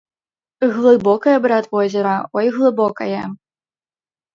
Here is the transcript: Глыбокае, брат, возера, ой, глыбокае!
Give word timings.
Глыбокае, 0.77 1.37
брат, 1.45 1.65
возера, 1.75 2.15
ой, 2.37 2.47
глыбокае! 2.59 3.23